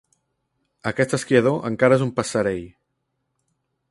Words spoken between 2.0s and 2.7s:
és un passerell.